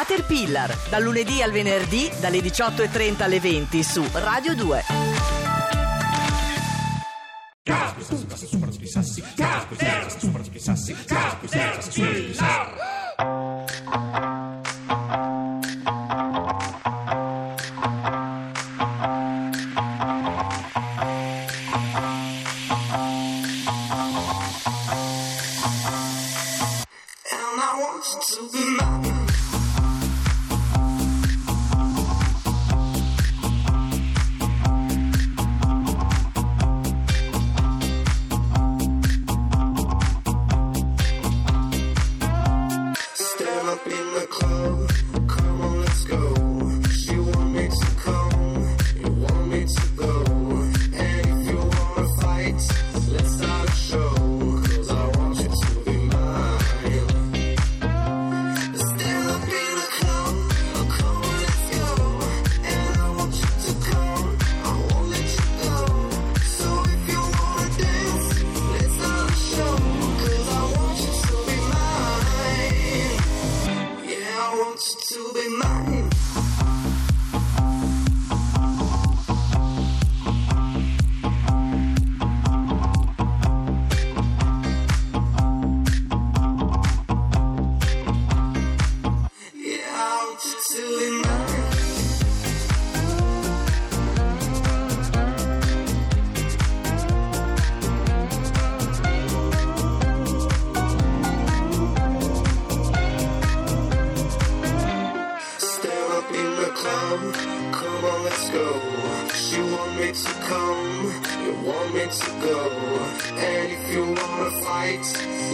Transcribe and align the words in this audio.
Caterpillar, 0.00 0.74
dal 0.88 1.02
lunedì 1.02 1.42
al 1.42 1.50
venerdì 1.50 2.10
dalle 2.20 2.38
18.30 2.38 3.22
alle 3.22 3.38
20 3.38 3.82
su 3.82 4.02
Radio 4.12 4.54
2. 4.54 4.84
And 27.32 27.58
I 27.58 27.78
want 27.78 28.04
you 28.06 28.20
to 28.20 28.50
be 28.50 28.64
mine. 28.78 29.19
Let's 108.30 108.50
go. 108.50 108.80
She 109.34 109.60
wants 109.60 110.00
me 110.00 110.12
to 110.12 110.40
come, 110.48 111.12
you 111.44 111.52
want 111.66 111.94
me 111.94 112.04
to 112.06 112.30
go. 112.46 112.70
And 113.36 113.72
if 113.72 113.92
you 113.92 114.04
wanna 114.04 114.50
fight, 114.62 115.04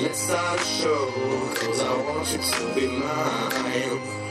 let's 0.02 0.20
start 0.20 0.60
a 0.60 0.64
show. 0.64 1.10
Cause 1.54 1.80
I 1.80 1.96
want 2.02 2.32
you 2.32 2.38
to 2.38 2.74
be 2.74 2.86
mine. 2.86 4.25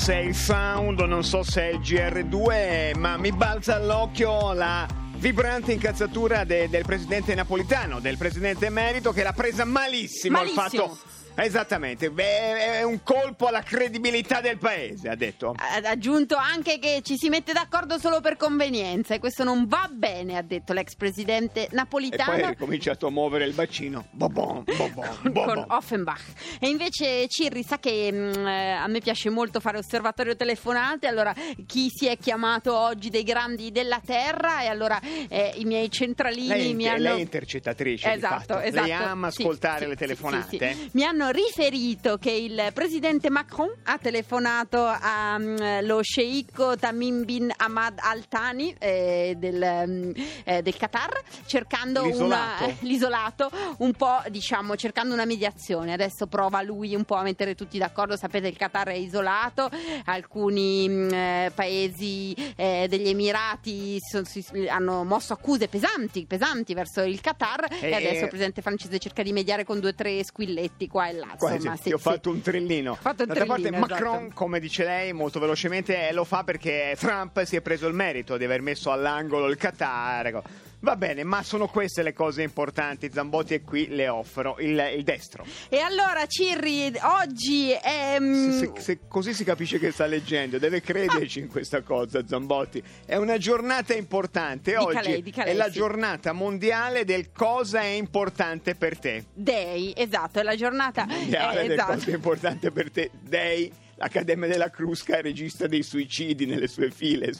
Se 0.00 0.14
è 0.14 0.18
il 0.20 0.34
sound 0.34 0.98
o 1.00 1.04
non 1.04 1.22
so 1.22 1.42
se 1.42 1.68
è 1.68 1.72
il 1.74 1.80
GR2, 1.80 2.96
ma 2.98 3.18
mi 3.18 3.30
balza 3.32 3.76
all'occhio 3.76 4.54
la 4.54 4.88
vibrante 5.16 5.72
incazzatura 5.72 6.44
de- 6.44 6.70
del 6.70 6.86
presidente 6.86 7.34
napolitano, 7.34 8.00
del 8.00 8.16
presidente 8.16 8.64
emerito, 8.64 9.12
che 9.12 9.22
l'ha 9.22 9.34
presa 9.34 9.66
malissimo, 9.66 10.38
Malissimo. 10.38 10.64
il 10.64 10.70
fatto. 10.70 10.98
Esattamente, 11.42 12.10
beh, 12.10 12.78
è 12.78 12.82
un 12.82 13.02
colpo 13.02 13.46
alla 13.46 13.62
credibilità 13.62 14.40
del 14.40 14.58
paese, 14.58 15.08
ha 15.08 15.14
detto. 15.14 15.54
Ha 15.56 15.88
aggiunto 15.88 16.36
anche 16.36 16.78
che 16.78 17.00
ci 17.02 17.16
si 17.16 17.28
mette 17.28 17.52
d'accordo 17.52 17.98
solo 17.98 18.20
per 18.20 18.36
convenienza 18.36 19.14
e 19.14 19.18
questo 19.18 19.42
non 19.42 19.66
va 19.66 19.88
bene, 19.90 20.36
ha 20.36 20.42
detto 20.42 20.72
l'ex 20.72 20.94
presidente 20.94 21.62
E 21.64 21.68
poi 21.68 21.72
ha 21.72 21.76
napolitano. 21.76 22.48
ricominciato 22.48 23.06
a 23.06 23.10
muovere 23.10 23.44
il 23.46 23.54
bacino. 23.54 24.06
Bobon, 24.10 24.64
bobon, 24.64 25.18
con 25.22 25.32
bobon. 25.32 25.64
Offenbach 25.68 26.22
e 26.58 26.68
invece 26.68 27.26
Cirri 27.28 27.62
sa 27.62 27.78
che 27.78 28.12
mh, 28.12 28.46
eh, 28.46 28.70
a 28.72 28.86
me 28.86 29.00
piace 29.00 29.30
molto 29.30 29.60
fare 29.60 29.78
osservatorio 29.78 30.36
telefonate 30.36 31.06
allora 31.06 31.34
chi 31.66 31.88
si 31.90 32.06
è 32.06 32.18
chiamato 32.18 32.76
oggi 32.76 33.08
dei 33.08 33.22
grandi 33.22 33.70
della 33.70 34.00
terra 34.04 34.62
e 34.62 34.66
allora 34.66 35.00
eh, 35.28 35.52
i 35.56 35.64
miei 35.64 35.90
centralini 35.90 36.48
Lei, 36.48 36.74
mi 36.74 36.88
hanno 36.88 36.98
lei 36.98 37.18
è 37.18 37.20
intercettatrice, 37.20 38.12
Esatto, 38.12 38.58
esatto. 38.60 38.82
Lei 38.86 38.92
ama 38.92 39.28
ascoltare 39.28 39.84
sì, 39.84 39.86
le 39.88 39.96
telefonate? 39.96 40.72
sì, 40.72 40.78
sì. 40.78 40.88
Mi 40.92 41.04
hanno 41.04 41.29
riferito 41.32 42.16
che 42.18 42.30
il 42.30 42.70
presidente 42.72 43.30
Macron 43.30 43.72
ha 43.84 43.98
telefonato 43.98 44.84
allo 44.86 46.02
sceicco 46.02 46.76
Tamim 46.76 47.24
bin 47.24 47.50
Ahmad 47.56 47.98
Al 48.00 48.26
Thani 48.28 48.74
eh, 48.78 49.34
del, 49.36 49.84
mm, 49.86 50.10
eh, 50.44 50.62
del 50.62 50.76
Qatar 50.76 51.20
cercando 51.46 52.04
L'isolato. 52.04 52.64
una 52.64 52.76
l'isolato 52.80 53.50
un 53.78 53.92
po' 53.92 54.20
diciamo 54.28 54.76
cercando 54.76 55.14
una 55.14 55.24
mediazione. 55.24 55.92
Adesso 55.92 56.26
prova 56.26 56.62
lui 56.62 56.94
un 56.94 57.04
po' 57.04 57.14
a 57.16 57.22
mettere 57.22 57.54
tutti 57.54 57.78
d'accordo. 57.78 58.16
Sapete 58.16 58.48
il 58.48 58.56
Qatar 58.56 58.88
è 58.88 58.94
isolato 58.94 59.68
alcuni 60.06 60.88
mh, 60.88 61.12
eh, 61.12 61.52
paesi 61.54 62.34
eh, 62.56 62.86
degli 62.88 63.08
Emirati 63.08 63.98
si 64.00 64.08
son- 64.10 64.24
si- 64.24 64.44
hanno 64.68 65.04
mosso 65.04 65.32
accuse 65.32 65.68
pesanti 65.68 66.26
pesanti 66.26 66.74
verso 66.74 67.02
il 67.02 67.20
Qatar. 67.20 67.66
E, 67.80 67.88
E- 67.88 67.94
adesso 67.94 68.22
il 68.24 68.28
presidente 68.28 68.62
francese 68.62 68.98
cerca 68.98 69.22
di 69.22 69.32
mediare 69.32 69.64
con 69.64 69.80
due 69.80 69.90
o 69.90 69.94
tre 69.94 70.22
squilletti 70.24 70.86
qua 70.88 71.08
e 71.08 71.12
là 71.12 71.19
Quasi, 71.36 71.54
insomma 71.56 71.76
sì, 71.76 71.82
ti 71.82 71.92
ho 71.92 71.98
fatto 71.98 72.30
un 72.30 72.40
trillino. 72.40 72.92
Ho 72.92 72.94
fatto 72.96 73.22
un 73.22 73.28
D'altra 73.28 73.46
parte 73.46 73.62
trillino, 73.62 73.86
Macron, 73.86 74.16
esatto. 74.16 74.34
come 74.34 74.60
dice 74.60 74.84
lei 74.84 75.12
molto 75.12 75.38
velocemente, 75.40 76.08
eh, 76.08 76.12
lo 76.12 76.24
fa 76.24 76.44
perché 76.44 76.94
Trump 76.98 77.42
si 77.44 77.56
è 77.56 77.60
preso 77.60 77.86
il 77.86 77.94
merito 77.94 78.36
di 78.36 78.44
aver 78.44 78.60
messo 78.62 78.90
all'angolo 78.90 79.46
il 79.46 79.56
Qatar. 79.56 80.26
ecco. 80.26 80.42
Va 80.82 80.96
bene, 80.96 81.24
ma 81.24 81.42
sono 81.42 81.66
queste 81.66 82.02
le 82.02 82.14
cose 82.14 82.42
importanti. 82.42 83.10
Zambotti 83.12 83.54
è 83.54 83.62
qui, 83.62 83.88
le 83.88 84.08
offro 84.08 84.56
il, 84.60 84.92
il 84.96 85.02
destro. 85.02 85.44
e 85.68 85.78
allora 85.78 86.24
Cirri 86.26 86.90
oggi 87.02 87.70
è 87.70 88.18
mm, 88.18 88.50
Se, 88.50 88.70
se- 88.74 88.80
se 88.80 88.98
così 89.06 89.34
si 89.34 89.44
capisce 89.44 89.78
che 89.78 89.90
sta 89.92 90.06
leggendo, 90.06 90.58
deve 90.58 90.80
crederci 90.80 91.40
in 91.40 91.48
questa 91.48 91.82
cosa, 91.82 92.26
Zambotti. 92.26 92.82
È 93.04 93.16
una 93.16 93.36
giornata 93.36 93.94
importante. 93.94 94.70
Dica 94.70 94.82
Oggi 94.82 95.10
lei, 95.10 95.22
dica 95.22 95.42
è 95.42 95.48
lei, 95.48 95.56
la 95.56 95.64
sì. 95.66 95.72
giornata 95.72 96.32
mondiale 96.32 97.04
del 97.04 97.30
cosa 97.30 97.80
è 97.80 97.86
importante 97.86 98.74
per 98.74 98.98
te. 98.98 99.24
Day 99.34 99.92
esatto 99.94 100.40
è 100.40 100.42
la 100.42 100.56
giornata 100.56 101.04
mondiale 101.06 101.60
eh, 101.60 101.68
del 101.68 101.72
esatto. 101.72 101.92
cosa 101.94 102.10
è 102.10 102.14
importante 102.14 102.70
per 102.70 102.90
te. 102.90 103.10
Day, 103.20 103.70
l'Accademia 103.96 104.48
della 104.48 104.70
Crusca 104.70 105.18
è 105.18 105.22
regista 105.22 105.66
dei 105.66 105.82
suicidi 105.82 106.46
nelle 106.46 106.68
sue 106.68 106.90
file. 106.90 107.32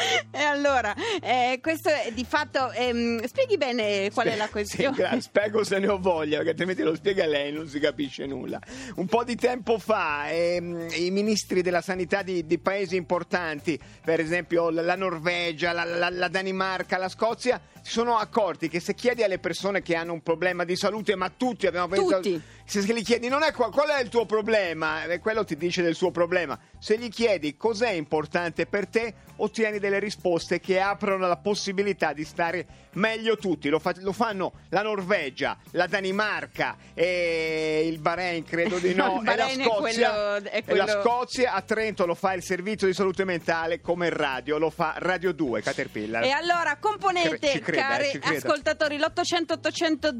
E 0.32 0.42
allora, 0.42 0.94
eh, 1.20 1.58
questo 1.60 1.88
è 1.90 2.10
di 2.12 2.24
fatto. 2.24 2.70
ehm, 2.72 3.22
spieghi 3.24 3.56
bene 3.56 4.10
qual 4.12 4.28
è 4.28 4.36
la 4.36 4.44
Sì, 4.46 4.50
questione. 4.50 4.96
gra- 4.96 5.18
spiego 5.20 5.64
se 5.64 5.78
ne 5.78 5.88
ho 5.88 5.98
voglia, 5.98 6.36
perché 6.36 6.50
altrimenti 6.50 6.82
lo 6.82 6.94
spiega 6.94 7.26
lei 7.26 7.52
non 7.52 7.68
si 7.68 7.78
capisce 7.80 8.26
nulla. 8.26 8.58
Un 8.96 9.06
po' 9.06 9.24
di 9.24 9.34
tempo 9.36 9.78
fa 9.78 10.30
ehm, 10.30 10.88
i 10.96 11.10
ministri 11.10 11.62
della 11.62 11.80
sanità 11.82 12.22
di, 12.22 12.46
di 12.46 12.58
paesi 12.58 12.96
importanti, 12.96 13.78
per 14.04 14.20
esempio 14.20 14.70
la, 14.70 14.94
Norvegia, 14.96 15.72
la, 15.72 15.84
la- 15.84 16.10
la 16.10 16.28
Danimarca, 16.28 16.96
la 16.96 17.08
Scozia, 17.08 17.60
sono 17.82 18.16
accorti 18.16 18.68
che 18.68 18.80
se 18.80 18.94
chiedi 18.94 19.22
alle 19.22 19.38
persone 19.38 19.82
che 19.82 19.94
hanno 19.94 20.12
un 20.12 20.22
problema 20.22 20.64
di 20.64 20.76
salute, 20.76 21.14
ma 21.16 21.30
tutti 21.34 21.66
abbiamo 21.66 21.88
pensato, 21.88 22.20
Tutti. 22.22 22.42
se 22.64 22.80
gli 22.82 23.02
chiedi 23.02 23.28
non 23.28 23.42
è 23.42 23.52
qua- 23.52 23.70
qual 23.70 23.88
è 23.88 24.00
il 24.02 24.08
tuo 24.08 24.26
problema, 24.26 25.04
e 25.04 25.18
quello 25.18 25.44
ti 25.44 25.56
dice 25.56 25.82
del 25.82 25.94
suo 25.94 26.10
problema. 26.10 26.58
Se 26.78 26.96
gli 26.98 27.08
chiedi 27.08 27.56
cos'è 27.56 27.90
importante 27.90 28.66
per 28.66 28.86
te, 28.86 29.14
ottieni 29.36 29.78
delle 29.78 29.98
risposte 29.98 30.60
che 30.60 30.80
aprono 30.80 31.26
la 31.26 31.36
possibilità 31.36 32.12
di 32.12 32.24
stare 32.24 32.66
meglio 32.92 33.36
tutti. 33.36 33.68
Lo, 33.68 33.78
fa- 33.78 33.94
lo 33.98 34.12
fanno 34.12 34.52
la 34.70 34.82
Norvegia, 34.82 35.56
la 35.72 35.86
Danimarca 35.86 36.76
e 36.94 37.84
il 37.86 37.98
Bahrain, 37.98 38.44
credo 38.44 38.78
di 38.78 38.92
no, 38.94 39.20
e 39.20 39.24
la 39.24 39.34
Bahrain 39.34 39.60
è 39.60 39.64
Scozia. 39.64 40.10
quello- 40.10 40.50
è 40.50 40.56
e 40.66 40.74
la 40.76 40.84
quello- 40.84 41.02
Scozia 41.02 41.52
a 41.54 41.62
Trento 41.62 42.06
lo 42.06 42.14
fa 42.14 42.32
il 42.34 42.42
servizio 42.42 42.86
di 42.86 42.92
salute 42.94 43.24
mentale 43.24 43.80
come 43.80 44.10
radio, 44.10 44.58
lo 44.58 44.70
fa 44.70 44.94
Radio 44.98 45.32
2 45.32 45.62
Caterpillar. 45.62 46.22
E 46.24 46.30
allora 46.30 46.76
componete, 46.78 47.60
Cre- 47.60 47.69
cari 47.70 48.10
eh, 48.10 48.18
creda. 48.18 48.36
ascoltatori, 48.36 48.98
l'800 48.98 49.52
800 49.52 50.12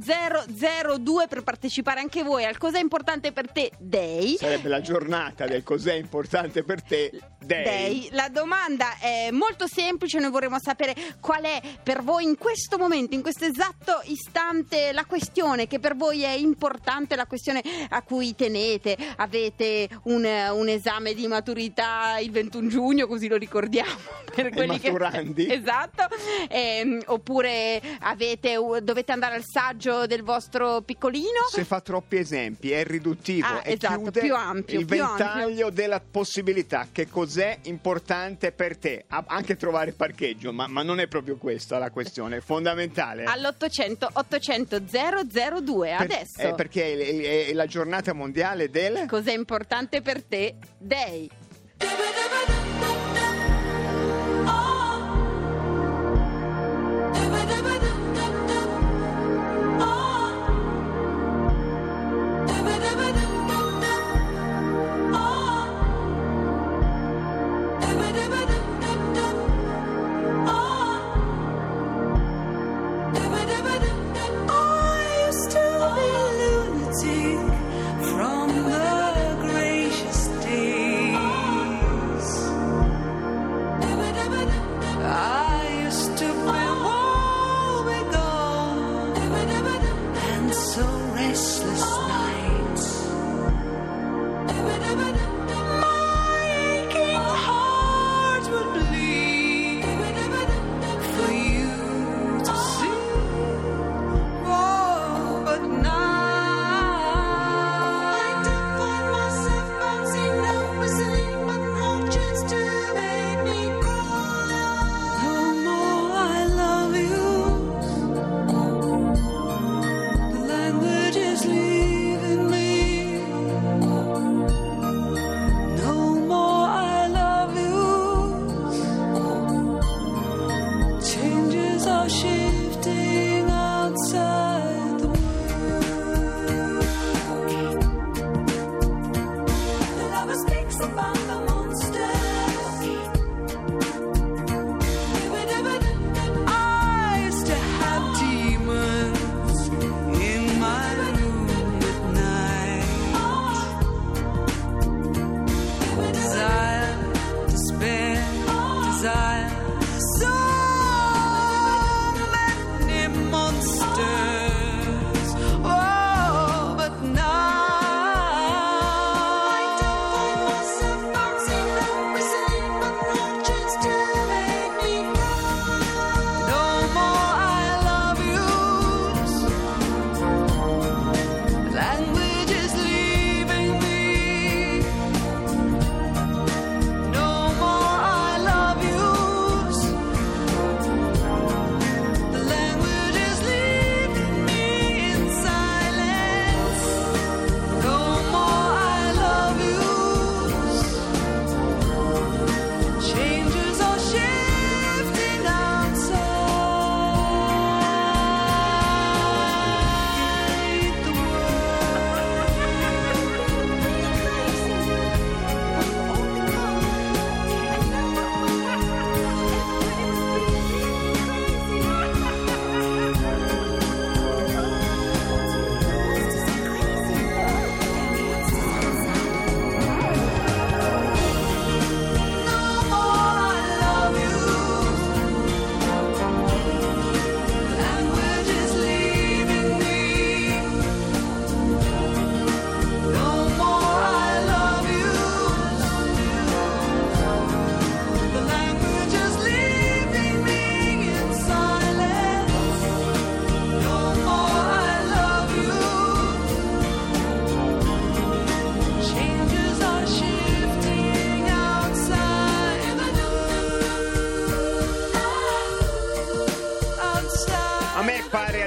002 0.98 1.26
per 1.28 1.42
partecipare 1.42 2.00
anche 2.00 2.22
voi 2.22 2.44
al 2.44 2.58
Cos'è 2.58 2.78
importante 2.78 3.32
per 3.32 3.50
te 3.50 3.70
Day. 3.78 4.36
Sarebbe 4.36 4.68
la 4.68 4.80
giornata 4.80 5.46
del 5.46 5.62
cos'è 5.62 5.94
importante 5.94 6.62
per 6.62 6.82
te, 6.82 7.10
Day. 7.38 7.64
Day. 7.64 8.08
La 8.12 8.28
domanda 8.28 8.98
è 8.98 9.30
molto 9.30 9.66
semplice, 9.66 10.18
noi 10.18 10.30
vorremmo 10.30 10.58
sapere 10.60 10.94
qual 11.20 11.42
è 11.42 11.60
per 11.82 12.02
voi 12.02 12.24
in 12.24 12.36
questo 12.36 12.78
momento, 12.78 13.14
in 13.14 13.22
questo 13.22 13.44
esatto 13.44 14.00
istante, 14.04 14.92
la 14.92 15.04
questione 15.04 15.66
che 15.66 15.78
per 15.78 15.96
voi 15.96 16.22
è 16.22 16.32
importante, 16.32 17.16
la 17.16 17.26
questione 17.26 17.62
a 17.88 18.02
cui 18.02 18.34
tenete. 18.34 18.96
Avete 19.16 19.88
un, 20.04 20.24
un 20.24 20.68
esame 20.68 21.14
di 21.14 21.26
maturità 21.26 22.18
il 22.18 22.30
21 22.30 22.68
giugno, 22.68 23.06
così 23.06 23.28
lo 23.28 23.36
ricordiamo. 23.36 24.18
Per 24.30 24.50
quelli 24.50 24.78
maturandi. 24.80 25.46
che... 25.46 25.54
Esatto. 25.54 26.06
Ehm, 26.48 27.02
oppure 27.06 27.39
avete, 28.00 28.56
dovete 28.82 29.12
andare 29.12 29.34
al 29.36 29.44
saggio 29.44 30.06
del 30.06 30.22
vostro 30.22 30.80
piccolino. 30.82 31.46
Se 31.50 31.64
fa 31.64 31.80
troppi 31.80 32.16
esempi 32.16 32.72
è 32.72 32.84
riduttivo 32.84 33.46
Ah, 33.46 33.62
e 33.64 33.72
esatto, 33.72 34.10
più 34.10 34.34
ampio, 34.34 34.78
il 34.78 34.86
più 34.86 34.96
ventaglio 34.96 35.70
della 35.70 36.00
possibilità. 36.00 36.88
Che 36.92 37.08
cos'è 37.08 37.58
importante 37.62 38.52
per 38.52 38.76
te? 38.76 39.04
Anche 39.08 39.56
trovare 39.56 39.92
parcheggio, 39.92 40.52
ma, 40.52 40.66
ma 40.66 40.82
non 40.82 41.00
è 41.00 41.06
proprio 41.06 41.36
questa 41.36 41.78
la 41.78 41.90
questione, 41.90 42.36
è 42.38 42.40
fondamentale. 42.40 43.24
All'800 43.24 44.08
800 44.12 44.80
002 44.80 45.88
Per- 45.88 46.00
adesso. 46.00 46.38
eh, 46.40 46.54
perché 46.54 46.92
è, 46.92 46.96
è- 46.98 47.46
è 47.48 47.52
la 47.52 47.66
giornata 47.66 48.12
mondiale 48.12 48.70
del... 48.70 49.04
Cos'è 49.08 49.32
importante 49.32 50.02
per 50.02 50.22
te? 50.22 50.56
Day. 50.78 51.28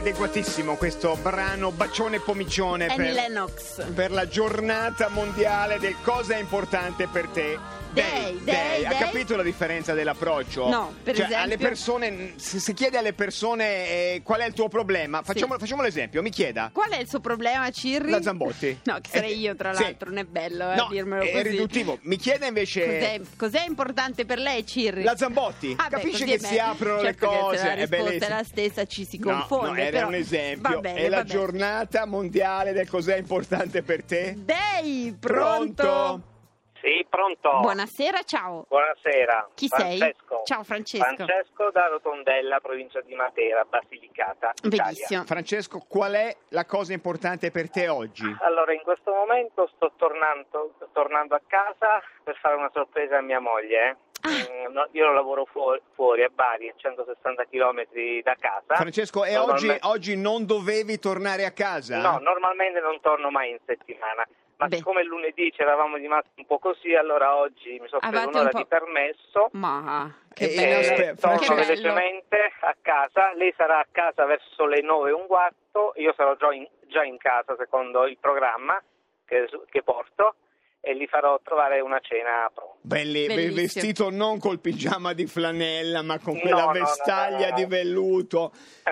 Adeguatissimo 0.04 0.76
questo 0.76 1.16
brano 1.22 1.72
bacione 1.72 2.20
pomicione 2.20 2.94
per, 2.94 3.50
per 3.94 4.12
la 4.12 4.28
giornata 4.28 5.08
mondiale 5.08 5.80
del 5.80 5.96
cosa 6.02 6.36
è 6.36 6.40
importante 6.40 7.08
per 7.08 7.28
te. 7.28 7.58
Day, 7.94 8.40
day, 8.44 8.84
Ha 8.86 8.90
day. 8.90 8.98
capito 9.00 9.36
la 9.36 9.44
differenza 9.44 9.94
dell'approccio? 9.94 10.68
No, 10.68 10.94
per 11.04 11.14
cioè, 11.16 11.26
esempio- 11.26 11.46
alle 11.46 11.58
persone, 11.58 12.34
se, 12.38 12.60
se 12.60 12.74
chiede 12.74 12.98
alle 12.98 13.14
persone 13.14 13.66
eh, 14.16 14.22
qual 14.24 14.40
è 14.42 14.48
il 14.48 14.54
tuo 14.54 14.68
problema, 14.68 15.22
facciamo, 15.22 15.58
facciamo 15.60 15.84
l'esempio, 15.84 16.24
mi 16.24 16.32
chieda. 16.32 16.72
Qual 16.74 16.90
è 16.90 16.98
il 17.00 17.08
suo 17.08 17.20
problema, 17.20 17.70
Cirri? 17.70 18.10
La 18.10 18.22
Zambotti. 18.22 18.80
No, 18.86 18.96
che 19.00 19.10
sarei 19.12 19.34
Eh, 19.34 19.36
io, 19.36 19.56
tra 19.56 19.74
sì. 19.76 19.84
l'altro, 19.84 20.10
non 20.10 20.18
è 20.18 20.24
bello 20.24 20.72
eh, 20.72 20.76
No, 20.76 20.88
dirmelo 20.90 21.22
è 21.24 21.32
così. 21.32 21.44
riduttivo. 21.50 22.00
Mi 22.02 22.16
chiede 22.18 22.48
invece 22.48 22.86
Cos'è, 22.86 23.22
cos'è 23.38 23.66
importante 23.68 24.26
per 24.26 24.40
lei, 24.40 24.66
Cirri? 24.66 25.04
la 25.04 25.16
Zambotti. 25.16 25.76
Ah, 25.78 25.90
beh, 25.90 26.02
così 26.02 26.24
che 26.24 26.34
è 26.36 26.38
si 26.40 26.58
aprono 26.58 27.00
Certo 27.02 27.30
le 27.30 27.38
cose. 27.38 27.64
la 27.64 27.74
è 27.74 27.86
risposta 27.86 28.26
è 28.26 28.30
la 28.30 28.44
stessa, 28.44 28.86
ci 28.86 29.06
si 29.06 29.20
No, 29.20 29.32
confonde. 29.46 29.68
no, 29.70 29.76
era 29.78 29.92
però- 29.92 30.08
un 30.08 30.16
esempio. 30.16 30.74
Va 30.74 30.80
bene, 30.80 31.00
è 31.00 31.10
la 31.10 31.24
giornata 31.24 32.06
mondiale 32.08 32.74
del 32.74 32.88
cos'è 32.90 33.18
importante 33.18 33.84
per 33.84 34.04
te? 34.04 34.36
Dei, 34.38 35.16
pronto? 35.20 36.32
Sì, 36.84 37.06
pronto. 37.10 37.60
Buonasera, 37.62 38.24
ciao. 38.24 38.66
Buonasera. 38.68 39.52
Chi 39.54 39.70
Francesco. 39.70 40.36
sei? 40.36 40.44
Ciao 40.44 40.64
Francesco. 40.66 41.06
Francesco 41.16 41.72
da 41.72 41.88
Rotondella, 41.88 42.60
provincia 42.60 43.00
di 43.00 43.16
Matera, 43.16 43.64
Basilicata, 43.64 44.52
Italia. 44.64 44.84
Bellissimo. 44.84 45.24
Francesco, 45.24 45.86
qual 45.88 46.12
è 46.12 46.36
la 46.50 46.66
cosa 46.66 46.92
importante 46.92 47.52
per 47.52 47.70
te 47.70 47.88
oggi? 47.88 48.26
Allora, 48.42 48.74
in 48.74 48.82
questo 48.82 49.14
momento 49.14 49.70
sto 49.76 49.94
tornando, 49.96 50.74
tornando 50.92 51.36
a 51.36 51.42
casa 51.48 52.02
per 52.22 52.36
fare 52.42 52.56
una 52.56 52.70
sorpresa 52.74 53.18
a 53.18 53.22
mia 53.22 53.40
moglie. 53.40 53.90
eh. 53.90 53.96
Ah. 54.26 54.30
Mm, 54.70 54.72
no, 54.74 54.88
io 54.92 55.12
lavoro 55.12 55.44
fuori, 55.46 55.82
fuori 55.96 56.24
a 56.24 56.30
Bari, 56.34 56.70
a 56.70 56.74
160 56.78 57.46
km 57.46 57.82
da 58.24 58.36
casa. 58.40 58.76
Francesco, 58.76 59.24
e 59.26 59.36
oggi, 59.38 59.74
oggi 59.82 60.16
non 60.18 60.46
dovevi 60.46 60.98
tornare 61.00 61.46
a 61.46 61.52
casa? 61.52 62.00
No, 62.02 62.20
normalmente 62.20 62.80
non 62.80 63.00
torno 63.02 63.30
mai 63.32 63.52
in 63.52 63.58
settimana. 63.66 64.26
Ma 64.58 64.68
Beh. 64.68 64.78
siccome 64.78 65.04
lunedì 65.04 65.52
ci 65.52 65.62
eravamo 65.62 65.96
rimasti 65.98 66.30
un 66.38 66.46
po' 66.46 66.60
così, 66.60 66.94
allora 66.96 67.36
oggi 67.36 67.80
mi 67.80 67.88
sono 67.88 68.00
preso 68.00 68.16
Avete 68.16 68.26
un 68.28 68.34
un'ora 68.36 68.50
di 68.58 68.66
permesso 68.66 69.50
Ma 69.54 70.16
che 70.34 70.46
Eh, 70.46 70.56
bello. 70.56 70.80
Eh, 70.80 70.96
torno 70.96 70.96
che 71.14 71.16
Francesco- 71.46 71.54
bello. 71.56 71.68
velocemente 71.68 72.52
a 72.62 72.76
casa, 72.82 73.34
lei 73.34 73.54
sarà 73.58 73.80
a 73.80 73.88
casa 73.92 74.26
verso 74.26 74.66
le 74.66 74.82
9 74.82 75.10
e 75.10 75.14
un 75.14 75.28
quarto, 75.28 75.94
io 75.98 76.14
sarò 76.16 76.36
già 76.36 76.52
in, 76.54 76.68
già 76.88 77.04
in 77.04 77.18
casa 77.18 77.56
secondo 77.58 78.06
il 78.06 78.18
programma 78.20 78.82
che, 79.26 79.50
che 79.70 79.82
porto 79.84 80.36
e 80.86 80.98
gli 80.98 81.08
farò 81.08 81.40
trovare 81.42 81.80
una 81.80 82.02
cena 82.02 82.52
pronta. 82.54 82.74
Belli, 82.82 83.26
be- 83.26 83.36
Bellissimo. 83.36 83.56
vestito 83.62 84.10
non 84.10 84.38
col 84.38 84.60
pigiama 84.60 85.14
di 85.14 85.26
flanella, 85.26 86.02
ma 86.02 86.20
con 86.20 86.38
quella 86.38 86.66
no, 86.66 86.72
vestaglia 86.74 87.38
no, 87.38 87.44
no, 87.44 87.50
no. 87.52 87.56
di 87.56 87.66
velluto. 87.66 88.52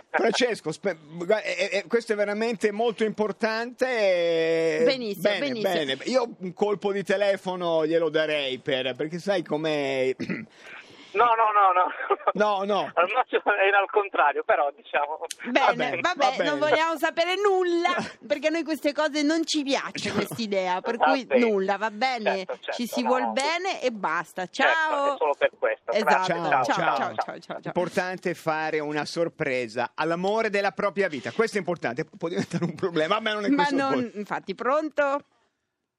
Francesco, 0.10 0.72
spe- 0.72 0.96
guarda, 1.16 1.42
eh, 1.42 1.70
eh, 1.70 1.84
questo 1.90 2.14
è 2.14 2.16
veramente 2.16 2.72
molto 2.72 3.04
importante. 3.04 3.86
e- 3.88 4.84
Benissimo, 4.86 5.22
bene, 5.22 5.40
benissimo. 5.40 5.74
bene. 5.74 5.98
Io 6.06 6.34
un 6.40 6.54
colpo 6.54 6.94
di 6.94 7.04
telefono 7.04 7.86
glielo 7.86 8.10
darei 8.10 8.58
per, 8.60 8.96
perché 8.96 9.20
sai 9.20 9.44
com'è. 9.44 10.16
No, 11.14 11.26
no, 11.26 11.52
no, 11.52 11.72
no. 11.74 11.92
No, 12.34 12.64
no. 12.64 12.92
Al 12.94 13.10
massimo 13.14 13.42
era 13.68 13.80
al 13.80 13.90
contrario, 13.90 14.44
però 14.44 14.72
diciamo... 14.76 15.20
Bene, 15.44 15.52
Va 15.52 15.66
vabbè, 15.66 15.76
bene, 15.76 16.02
va 16.02 16.14
bene. 16.16 16.44
non 16.50 16.60
vogliamo 16.60 16.98
sapere 16.98 17.34
nulla 17.36 17.90
perché 18.28 18.48
a 18.48 18.50
noi 18.52 18.64
queste 18.64 18.94
cose 18.94 19.22
non 19.22 19.46
ci 19.46 19.64
piace 19.64 20.12
quest'idea, 20.12 20.80
per 20.82 20.98
Va 20.98 21.06
cui 21.12 21.26
bene. 21.26 21.46
nulla, 21.46 21.78
va 21.78 21.92
bene, 21.92 22.38
Certo, 22.38 22.54
certo, 22.62 22.72
ci 22.74 22.88
si 22.88 23.02
no, 23.02 23.08
vuol 23.10 23.32
bene 23.32 23.82
e 23.82 23.92
basta. 23.92 24.48
Certo, 24.48 24.72
Ciao. 24.74 25.14
è 25.14 25.18
solo 25.18 25.34
per 25.38 25.52
questo. 25.60 25.92
Esatto, 25.92 26.10
Grazie, 26.10 26.34
Ciao, 26.34 26.50
ciao, 26.50 26.64
ciao. 26.64 26.76
ciao, 26.76 26.96
ciao, 26.96 27.16
ciao, 27.16 27.40
ciao. 27.40 27.60
Importante 27.66 28.34
fare 28.34 28.80
una 28.80 29.06
sorpresa 29.06 29.92
all'amore 29.96 30.50
della 30.50 30.72
propria 30.72 31.08
vita. 31.08 31.32
Questo 31.32 31.58
è 31.58 31.60
importante, 31.60 32.06
può 32.06 32.30
diventare 32.30 32.64
un 32.64 32.76
problema, 32.76 33.20
ma 33.20 33.34
non 33.34 33.46
è 33.46 33.50
Ma 33.50 33.56
questo 33.66 33.74
il 33.76 33.82
non, 33.82 34.12
infatti, 34.16 34.56
pronto? 34.56 35.24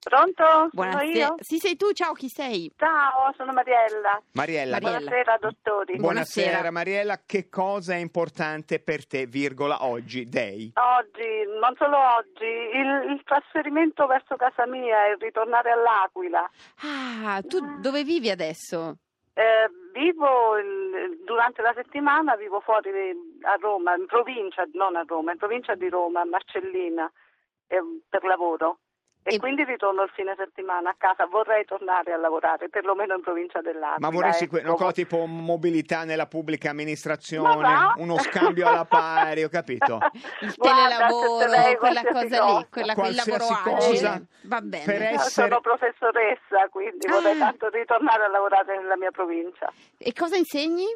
Pronto? 0.03 0.45
Sono 0.45 0.69
Buonasera. 0.73 1.27
io? 1.27 1.35
Sì, 1.39 1.59
sei 1.59 1.77
tu, 1.77 1.93
ciao, 1.93 2.13
chi 2.13 2.29
sei? 2.29 2.73
Ciao, 2.77 3.33
sono 3.37 3.53
Mariella. 3.53 4.21
Mariella, 4.33 4.73
Mariella. 4.81 4.99
Buonasera, 4.99 5.37
dottori. 5.41 5.97
buonasera. 5.97 6.47
Buonasera. 6.49 6.71
Mariella, 6.73 7.21
che 7.25 7.49
cosa 7.49 7.95
è 7.95 7.99
importante 7.99 8.81
per 8.81 9.07
te, 9.07 9.27
virgola, 9.27 9.85
oggi, 9.85 10.29
day? 10.29 10.73
Oggi, 10.75 11.59
non 11.61 11.75
solo 11.79 11.97
oggi, 11.99 12.45
il, 12.45 13.13
il 13.13 13.23
trasferimento 13.25 14.07
verso 14.07 14.35
casa 14.35 14.67
mia 14.67 15.07
e 15.07 15.17
ritornare 15.21 15.71
all'Aquila. 15.71 16.51
Ah, 16.83 17.41
tu 17.47 17.79
dove 17.81 18.03
vivi 18.03 18.29
adesso? 18.29 18.97
Eh, 19.35 19.71
vivo 19.93 20.59
il- 20.59 21.21
durante 21.25 21.63
la 21.63 21.73
settimana, 21.75 22.35
vivo 22.37 22.59
fuori 22.61 22.91
a 23.43 23.55
Roma, 23.61 23.95
in 23.95 24.07
provincia, 24.07 24.65
non 24.73 24.97
a 24.97 25.05
Roma, 25.07 25.31
in 25.31 25.39
provincia 25.39 25.75
di 25.77 25.89
Roma, 25.89 26.23
a 26.23 26.25
Marcellina, 26.27 27.11
eh, 27.69 27.79
per 28.09 28.25
lavoro. 28.25 28.79
E, 29.25 29.35
E- 29.35 29.39
quindi 29.39 29.63
ritorno 29.65 30.03
il 30.03 30.11
fine 30.15 30.35
settimana 30.37 30.91
a 30.91 30.95
casa. 30.99 31.27
Vorrei 31.27 31.65
tornare 31.65 32.13
a 32.13 32.17
lavorare, 32.17 32.69
perlomeno 32.69 33.15
in 33.15 33.21
provincia 33.23 33.61
dell'Aquila. 33.61 33.97
Ma 33.99 34.11
vorresti 34.11 34.49
que- 34.49 34.59
ecco. 34.59 34.67
una 34.69 34.77
cosa 34.77 34.93
tipo 34.93 35.27
mobilità 35.27 36.03
nella 36.05 36.27
pubblica 36.27 36.71
amministrazione, 36.71 37.93
uno 37.99 38.19
scambio 38.19 38.67
alla 38.69 38.85
pari, 38.85 39.45
ho 39.45 39.49
capito? 39.49 39.99
Il 40.43 40.55
telelavoro, 40.57 41.47
quella 41.79 42.03
cosa 42.03 42.21
lì, 42.25 42.29
cosa. 42.37 42.67
quella, 42.69 42.95
quel 42.95 43.15
lavoro 43.15 43.45
Qualsiasi 43.45 43.53
agile. 43.53 43.91
cosa 43.91 44.23
Va 44.43 44.61
bene. 44.61 44.85
per 44.85 45.03
essere- 45.03 45.31
Sono 45.49 45.61
professoressa, 45.61 46.69
quindi 46.71 47.07
vorrei 47.07 47.37
Ah. 47.41 47.45
tanto 47.47 47.69
ritornare 47.69 48.25
a 48.25 48.29
lavorare 48.29 48.77
nella 48.77 48.97
mia 48.97 49.11
provincia. 49.13 49.73
E 49.99 50.13
cosa 50.13 50.37
insegni? 50.37 50.87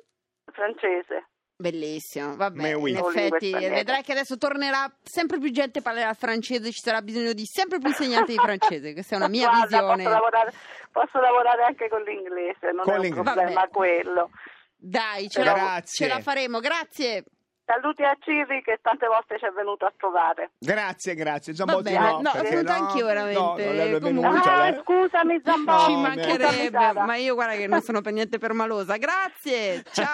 Francese. 0.52 1.28
Bellissimo, 1.58 2.36
vabbè, 2.36 2.75
in 2.75 2.96
effetti 2.98 3.50
vedrai 3.50 4.02
che 4.02 4.12
adesso 4.12 4.36
tornerà 4.36 4.92
sempre 5.02 5.38
più 5.38 5.50
gente 5.50 5.80
parlerà 5.80 6.12
francese, 6.12 6.70
ci 6.70 6.80
sarà 6.82 7.00
bisogno 7.00 7.32
di 7.32 7.46
sempre 7.46 7.78
più 7.78 7.88
insegnanti 7.88 8.32
di 8.32 8.38
francese, 8.38 8.92
questa 8.92 9.14
è 9.14 9.18
una 9.18 9.28
mia 9.28 9.48
Guarda, 9.48 9.64
visione. 9.66 10.02
Posso 10.02 10.10
lavorare, 10.10 10.52
posso 10.92 11.18
lavorare 11.20 11.62
anche 11.64 11.88
con 11.88 12.02
l'inglese, 12.02 12.72
non 12.72 12.84
Con 12.84 12.92
è 12.92 12.96
un 12.96 13.02
l'inglese. 13.04 13.22
problema 13.32 13.60
Vabbè. 13.60 13.70
quello. 13.72 14.30
Dai, 14.76 15.28
ce 15.30 15.42
la, 15.42 15.82
ce 15.82 16.06
la 16.06 16.20
faremo, 16.20 16.60
grazie. 16.60 17.25
Saluti 17.66 18.04
a 18.04 18.16
Ciri 18.20 18.62
che 18.62 18.78
tante 18.80 19.08
volte 19.08 19.38
ci 19.38 19.44
è 19.44 19.50
venuto 19.50 19.87
a 19.87 19.92
trovare. 19.96 20.52
Grazie, 20.61 21.14
grazie. 21.16 21.52
Zambotti 21.52 21.92
bene, 21.92 21.99
no, 22.12 22.20
no, 22.20 22.30
perché 22.32 22.50
venuto 22.50 22.73
no, 22.73 22.78
anch'io 22.78 23.06
veramente, 23.06 23.40
No, 23.40 23.73
non 23.73 23.80
è 23.80 23.99
comunque. 23.99 24.28
venuta 24.30 24.52
Ah, 24.52 24.70
lei. 24.70 24.80
scusami 24.82 25.40
Zambotti. 25.44 25.85
Ci 25.85 25.92
no, 25.94 26.00
mancherebbe, 26.00 26.92
ma 26.92 27.16
io 27.16 27.35
guarda 27.35 27.54
che 27.56 27.66
non 27.66 27.80
sono 27.82 28.00
per 28.02 28.12
niente 28.12 28.38
permalosa. 28.38 28.96
Grazie. 28.99 29.82
Ciao. 29.90 30.06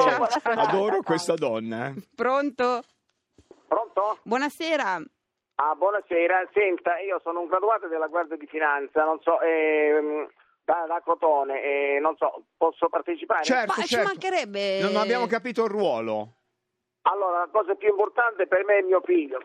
Ciao, 0.00 0.26
ciao, 0.28 0.40
ciao. 0.40 0.52
Adoro 0.60 1.02
questa 1.02 1.34
donna. 1.34 1.88
eh. 1.88 1.94
Pronto? 2.14 2.82
Pronto? 3.66 4.18
Buonasera. 4.22 5.02
Ah, 5.56 5.74
buonasera. 5.74 6.48
Senta, 6.54 6.96
io 7.00 7.18
sono 7.24 7.40
un 7.40 7.48
graduato 7.48 7.88
della 7.88 8.06
Guardia 8.06 8.36
di 8.36 8.46
Finanza, 8.46 9.02
non 9.04 9.18
so, 9.20 9.40
ehm, 9.40 10.28
da, 10.64 10.84
da 10.86 11.00
Crotone, 11.02 11.60
e 11.60 11.98
non 12.00 12.14
so, 12.16 12.44
posso 12.56 12.88
partecipare? 12.88 13.42
Certo, 13.42 13.74
Ma 13.76 13.82
ci 13.82 13.88
certo. 13.88 14.06
mancherebbe. 14.06 14.80
Non 14.80 14.94
abbiamo 14.96 15.26
capito 15.26 15.64
il 15.64 15.70
ruolo. 15.70 16.34
Allora, 17.12 17.40
la 17.40 17.48
cosa 17.50 17.74
più 17.74 17.88
importante 17.88 18.46
per 18.46 18.64
me 18.64 18.78
è 18.78 18.82
mio 18.82 19.00
figlio. 19.04 19.38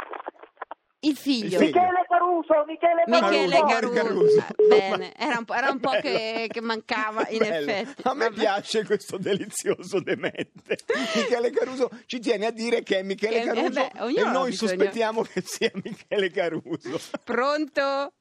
Il 1.00 1.16
figlio. 1.16 1.60
Michele 1.60 2.06
Caruso, 2.08 2.64
Michele 2.66 3.04
Caruso. 3.06 3.32
Michele 3.32 3.60
Caruso, 3.68 3.94
Caruso. 3.94 4.46
Bene, 4.68 5.14
era 5.16 5.38
un 5.38 5.46
po', 5.46 5.54
era 5.54 5.70
un 5.70 5.80
po' 5.80 5.92
che, 6.02 6.48
che 6.50 6.62
mancava 6.62 7.28
in 7.30 7.38
Bello. 7.40 7.70
effetti. 7.72 8.08
A 8.08 8.14
me 8.16 8.30
Vabbè. 8.30 8.40
piace 8.40 8.86
questo 8.86 9.18
delizioso 9.18 10.00
demente. 10.02 10.78
Michele 11.16 11.52
Caruso 11.52 11.90
ci 12.08 12.20
tiene 12.20 12.48
a 12.48 12.52
dire 12.52 12.82
che 12.82 13.00
è 13.00 13.04
Michele 13.04 13.40
Che- 13.42 13.46
Caruso 13.46 13.66
eh 13.68 13.92
beh, 13.94 14.20
e 14.20 14.24
noi 14.32 14.52
sospettiamo 14.54 15.22
che 15.22 15.42
sia 15.42 15.72
Michele 15.84 16.32
Caruso. 16.32 16.98
Pronto? 17.24 18.14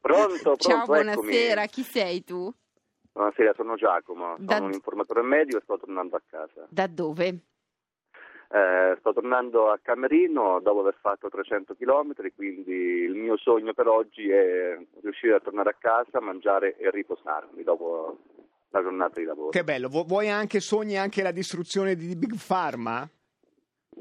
Pronto, 0.00 0.36
pronto, 0.42 0.56
Ciao, 0.56 0.82
eccomi. 0.82 1.02
buonasera. 1.02 1.66
Chi 1.66 1.82
sei 1.82 2.22
tu? 2.22 2.52
Buonasera, 3.12 3.52
sono 3.56 3.74
Giacomo, 3.74 4.34
sono 4.36 4.46
Da- 4.46 4.58
un 4.58 4.72
informatore 4.72 5.22
medico 5.22 5.58
e 5.58 5.60
sto 5.64 5.76
tornando 5.78 6.14
a 6.14 6.22
casa. 6.30 6.66
Da 6.68 6.86
dove? 6.86 7.38
Eh, 8.50 8.96
sto 9.00 9.12
tornando 9.12 9.70
a 9.70 9.78
Camerino 9.82 10.58
dopo 10.60 10.80
aver 10.80 10.96
fatto 11.00 11.28
300 11.28 11.74
km, 11.74 12.14
quindi 12.34 12.72
il 12.72 13.14
mio 13.14 13.36
sogno 13.36 13.74
per 13.74 13.88
oggi 13.88 14.30
è 14.30 14.78
riuscire 15.02 15.34
a 15.34 15.40
tornare 15.40 15.70
a 15.70 15.76
casa, 15.78 16.20
mangiare 16.20 16.76
e 16.78 16.90
riposarmi 16.90 17.62
dopo 17.62 18.16
la 18.70 18.82
giornata 18.82 19.20
di 19.20 19.26
lavoro. 19.26 19.50
Che 19.50 19.64
bello. 19.64 19.88
Vu- 19.88 20.06
Vuoi 20.06 20.30
anche 20.30 20.60
sogni 20.60 20.96
anche 20.96 21.22
la 21.22 21.30
distruzione 21.30 21.94
di 21.94 22.16
Big 22.16 22.34
Pharma? 22.46 23.06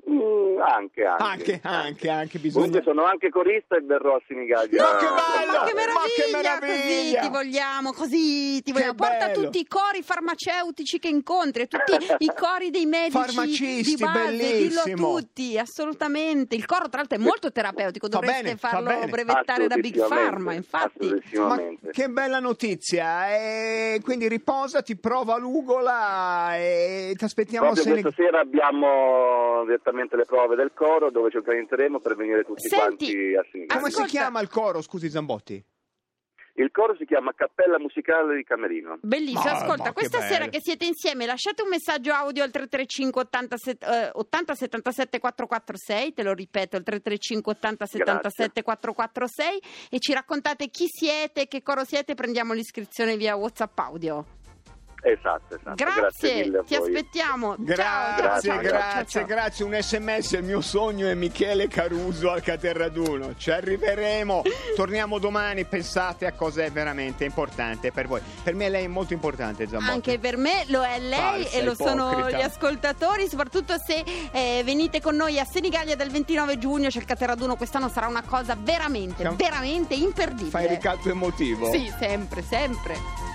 Mm, 0.10 0.16
Mm, 0.18 0.37
anche, 0.60 1.04
anche. 1.04 1.24
Anche, 1.24 1.60
anche, 1.64 2.10
anche, 2.10 2.40
bisogna... 2.40 2.66
Comunque 2.66 2.92
sono 2.92 3.06
anche 3.06 3.30
corista 3.30 3.76
e 3.76 3.82
verrò 3.82 4.16
a 4.16 4.22
Senigallia. 4.28 4.82
Ma 4.82 4.98
che 4.98 5.06
bello! 5.06 5.60
Ma 5.60 5.66
che 5.66 5.74
meraviglia, 5.74 5.96
Ma 5.96 6.08
che 6.16 6.32
meraviglia! 6.32 6.76
Così 6.78 7.20
ti 7.20 7.30
vogliamo, 7.30 7.94
così 7.94 8.62
ti 8.64 8.72
vogliamo. 8.72 8.94
Porta 8.96 9.28
bello! 9.28 9.44
tutti 9.44 9.60
i 9.60 9.68
cori 9.68 10.02
farmaceutici 10.02 11.00
che 11.00 11.08
incontri, 11.08 11.68
tutti 11.68 11.96
i 12.20 12.32
cori 12.36 12.70
dei 12.70 12.86
medici 12.86 13.18
Farmacisti, 13.18 13.96
di 13.96 14.02
base, 14.02 14.32
dillo 14.32 14.80
a 14.80 14.84
bellissimo. 14.84 15.20
tutti, 15.20 15.58
assolutamente. 15.58 16.56
Il 16.56 16.66
coro 16.66 16.90
tra 16.90 17.00
l'altro 17.00 17.18
è 17.18 17.22
molto 17.22 17.52
terapeutico, 17.52 18.08
dovreste 18.08 18.44
bene, 18.44 18.56
fa 18.58 18.70
farlo 18.70 19.08
brevettare 19.08 19.68
da 19.68 19.76
Big 19.78 20.08
Pharma, 20.08 20.54
infatti. 20.54 21.10
Ma 21.36 21.60
che 21.92 22.10
bella 22.10 22.40
notizia! 22.40 23.30
E 23.30 24.00
quindi 24.04 24.28
riposati, 24.28 24.96
prova 24.98 25.38
l'ugola 25.38 26.56
e 26.56 27.14
ti 27.18 27.24
aspettiamo 27.24 27.68
a 27.68 27.72
Proprio 27.72 27.94
Senegal. 27.94 28.12
questa 28.14 28.24
sera 28.24 28.40
abbiamo 28.40 29.64
direttamente 29.66 30.16
le 30.16 30.26
prove 30.26 30.47
del 30.56 30.72
coro 30.74 31.12
dove 31.12 31.30
ci 31.30 31.38
organizzeremo 31.38 32.00
per 32.00 32.16
venire 32.16 32.44
tutti 32.44 32.68
Senti, 32.68 32.77
quanti 32.77 33.36
a 33.36 33.46
Senigallia. 33.51 33.82
Come 33.82 33.92
si 33.92 34.04
chiama 34.06 34.42
il 34.42 34.50
coro, 34.50 34.82
scusi 34.82 35.10
Zambotti? 35.10 35.63
Il 36.60 36.72
coro 36.72 36.96
si 36.98 37.06
chiama 37.06 37.34
Cappella 37.34 37.77
Musicale 37.77 38.36
di 38.36 38.44
Camerino. 38.44 38.98
Bellissimo, 39.01 39.44
Ma- 39.44 39.51
ascolta, 39.51 39.84
ma 39.84 39.88
che 39.89 39.94
questa 39.94 40.18
bello. 40.18 40.34
sera 40.34 40.48
che 40.48 40.60
siete 40.60 40.86
insieme 40.86 41.27
lasciate 41.27 41.62
un 41.62 41.70
messaggio 41.70 42.12
audio 42.13 42.42
al 42.42 42.50
335 42.50 43.22
87, 43.22 43.86
eh, 43.86 44.10
80 44.13 44.56
77 44.56 45.20
446, 45.20 46.13
te 46.13 46.24
lo 46.24 46.34
ripeto, 46.34 46.77
il 46.77 46.84
335 46.84 47.51
80 47.51 47.86
77 47.86 48.63
446 48.63 49.62
e 49.92 50.00
ci 50.00 50.13
raccontate 50.13 50.70
chi 50.70 50.88
siete, 50.88 51.46
che 51.46 51.62
coro 51.62 51.84
siete, 51.84 52.16
prendiamo 52.16 52.54
l'iscrizione 52.54 53.18
via 53.18 53.36
WhatsApp 53.36 53.77
audio. 53.77 54.25
Esatto, 55.01 55.56
esatto. 55.56 55.75
Grazie, 55.75 56.44
mille 56.44 56.58
a 56.58 56.63
ti 56.63 56.75
aspettiamo. 56.75 57.56
Grazie, 57.58 58.50
ciao, 58.50 58.60
grazie, 58.60 58.62
ciao, 58.62 59.06
ciao, 59.06 59.25
grazie. 59.25 59.66
Un 59.66 59.77
sms, 59.80 60.32
il 60.32 60.44
mio 60.44 60.62
sogno 60.62 61.08
è 61.08 61.13
Michele 61.13 61.68
Caruso 61.68 62.32
al 62.32 62.42
Caterraduno. 62.42 63.36
Ci 63.38 63.51
arriveremo. 63.51 64.42
Torniamo 64.75 65.20
domani. 65.20 65.66
Pensate 65.66 66.25
a 66.25 66.34
cos'è 66.34 66.72
veramente 66.72 67.24
importante 67.25 67.92
per 67.92 68.08
voi. 68.08 68.22
Per 68.44 68.56
me 68.56 68.70
lei 68.70 68.86
è 68.86 68.88
molto 68.88 69.13
importante, 69.13 69.68
Zambotti. 69.68 69.92
Anche 69.92 70.20
per 70.20 70.36
me 70.38 70.66
lo 70.68 70.84
è 70.84 71.00
lei 71.00 71.44
Falsa, 71.44 71.58
e 71.58 71.63
lo 71.63 71.75
sono 71.75 72.12
ipocrita. 72.12 72.38
gli 72.38 72.42
ascoltatori, 72.42 73.27
soprattutto 73.27 73.75
se 73.77 74.04
eh, 74.32 74.62
venite 74.66 75.00
con 75.00 75.16
noi 75.16 75.39
a 75.39 75.46
Senigallia 75.46 75.96
del 75.96 76.10
29 76.10 76.58
giugno, 76.58 76.89
c'è 76.89 77.00
il 77.00 77.06
Cateraduno, 77.06 77.56
quest'anno 77.56 77.88
sarà 77.89 78.08
una 78.08 78.24
cosa 78.24 78.58
veramente, 78.60 79.22
Siamo- 79.22 79.36
veramente 79.36 79.94
imperdibile. 79.94 80.50
Fai 80.50 80.68
ricatto 80.68 81.10
emotivo? 81.10 81.72
Sì, 81.72 81.92
sempre, 82.00 82.42
sempre. 82.42 83.26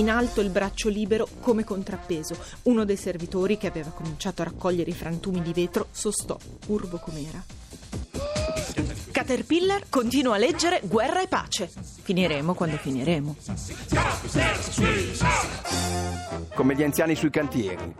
In 0.00 0.08
alto 0.08 0.40
il 0.40 0.48
braccio 0.48 0.88
libero 0.88 1.28
come 1.40 1.62
contrappeso. 1.62 2.34
Uno 2.62 2.86
dei 2.86 2.96
servitori 2.96 3.58
che 3.58 3.66
aveva 3.66 3.90
cominciato 3.90 4.40
a 4.40 4.46
raccogliere 4.46 4.88
i 4.88 4.94
frantumi 4.94 5.42
di 5.42 5.52
vetro 5.52 5.88
sostò, 5.90 6.38
curvo 6.64 6.96
com'era. 6.96 7.44
Caterpillar 9.10 9.90
continua 9.90 10.36
a 10.36 10.38
leggere 10.38 10.80
Guerra 10.84 11.20
e 11.20 11.28
pace. 11.28 11.70
Finiremo 12.00 12.54
quando 12.54 12.78
finiremo. 12.78 13.36
come 16.54 16.74
gli 16.74 16.82
anziani 16.82 17.14
sui 17.14 17.30
cantieri. 17.30 17.94